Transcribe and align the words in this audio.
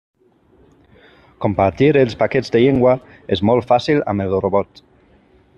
Compartir 1.45 1.91
els 2.03 2.17
paquets 2.23 2.51
de 2.57 2.63
llengua 2.65 2.97
és 3.37 3.47
molt 3.51 3.71
fàcil 3.73 4.05
amb 4.15 4.27
el 4.29 4.39
robot. 4.47 4.87